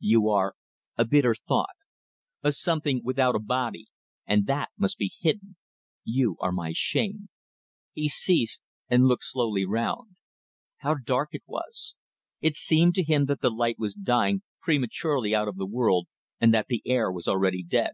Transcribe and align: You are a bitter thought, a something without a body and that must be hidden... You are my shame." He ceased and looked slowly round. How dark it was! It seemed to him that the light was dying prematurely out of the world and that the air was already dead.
You 0.00 0.30
are 0.30 0.54
a 0.96 1.04
bitter 1.04 1.34
thought, 1.34 1.76
a 2.42 2.52
something 2.52 3.02
without 3.04 3.34
a 3.34 3.38
body 3.38 3.88
and 4.26 4.46
that 4.46 4.70
must 4.78 4.96
be 4.96 5.12
hidden... 5.20 5.56
You 6.04 6.38
are 6.40 6.52
my 6.52 6.72
shame." 6.72 7.28
He 7.92 8.08
ceased 8.08 8.62
and 8.88 9.04
looked 9.04 9.24
slowly 9.24 9.66
round. 9.66 10.16
How 10.78 10.94
dark 10.94 11.34
it 11.34 11.42
was! 11.46 11.96
It 12.40 12.56
seemed 12.56 12.94
to 12.94 13.04
him 13.04 13.26
that 13.26 13.42
the 13.42 13.50
light 13.50 13.78
was 13.78 13.92
dying 13.92 14.40
prematurely 14.58 15.34
out 15.34 15.48
of 15.48 15.58
the 15.58 15.66
world 15.66 16.06
and 16.40 16.54
that 16.54 16.68
the 16.68 16.80
air 16.86 17.12
was 17.12 17.28
already 17.28 17.62
dead. 17.62 17.90